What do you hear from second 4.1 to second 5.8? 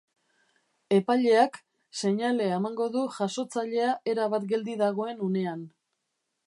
erabat geldi dagoen unean.